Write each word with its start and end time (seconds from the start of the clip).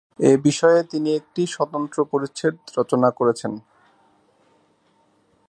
এ 0.19 0.31
বিষয়ে 0.37 0.79
তিনি 0.83 1.09
একটি 1.15 1.41
স্বতন্ত্র 1.47 1.97
পরিচ্ছেদ 2.05 2.55
রচনা 2.77 3.09
করেছেন। 3.11 3.51